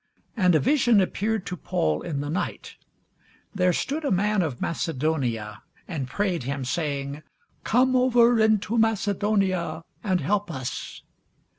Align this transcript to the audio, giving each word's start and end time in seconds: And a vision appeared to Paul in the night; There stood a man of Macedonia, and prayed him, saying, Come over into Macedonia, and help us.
And 0.35 0.55
a 0.55 0.59
vision 0.59 0.99
appeared 0.99 1.45
to 1.45 1.55
Paul 1.55 2.01
in 2.01 2.21
the 2.21 2.29
night; 2.31 2.73
There 3.53 3.71
stood 3.71 4.03
a 4.03 4.09
man 4.09 4.41
of 4.41 4.59
Macedonia, 4.59 5.61
and 5.87 6.07
prayed 6.07 6.41
him, 6.41 6.65
saying, 6.65 7.21
Come 7.63 7.95
over 7.95 8.39
into 8.39 8.79
Macedonia, 8.79 9.83
and 10.03 10.19
help 10.19 10.49
us. 10.49 11.03